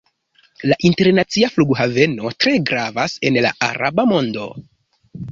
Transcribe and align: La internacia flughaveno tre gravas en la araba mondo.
La 0.69 0.75
internacia 0.87 1.49
flughaveno 1.57 2.31
tre 2.45 2.53
gravas 2.69 3.15
en 3.29 3.37
la 3.47 3.51
araba 3.67 4.07
mondo. 4.13 4.49